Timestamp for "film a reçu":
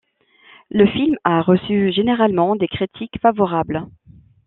0.87-1.93